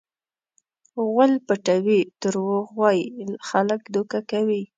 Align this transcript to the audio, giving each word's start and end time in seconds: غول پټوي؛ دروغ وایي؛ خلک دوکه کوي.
غول 1.09 1.31
پټوي؛ 1.47 2.01
دروغ 2.21 2.65
وایي؛ 2.79 3.05
خلک 3.47 3.81
دوکه 3.93 4.19
کوي. 4.31 4.61